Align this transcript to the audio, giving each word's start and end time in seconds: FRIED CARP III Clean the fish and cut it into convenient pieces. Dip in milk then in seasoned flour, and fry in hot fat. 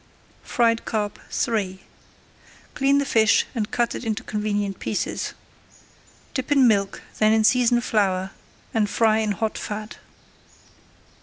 FRIED 0.41 0.83
CARP 0.83 1.19
III 1.47 1.79
Clean 2.73 2.97
the 2.97 3.05
fish 3.05 3.45
and 3.53 3.69
cut 3.69 3.93
it 3.93 4.03
into 4.03 4.23
convenient 4.23 4.79
pieces. 4.79 5.35
Dip 6.33 6.51
in 6.51 6.67
milk 6.67 7.03
then 7.19 7.33
in 7.33 7.43
seasoned 7.43 7.83
flour, 7.83 8.31
and 8.73 8.89
fry 8.89 9.19
in 9.19 9.33
hot 9.33 9.59
fat. 9.59 9.97